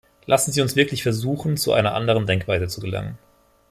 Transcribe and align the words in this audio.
Lassen 0.25 0.51
Sie 0.51 0.63
uns 0.63 0.75
wirklich 0.75 1.03
versuchen, 1.03 1.57
zu 1.57 1.73
einer 1.73 1.93
anderen 1.93 2.25
Denkweise 2.25 2.65
zu 2.67 2.81
gelangen. 2.81 3.19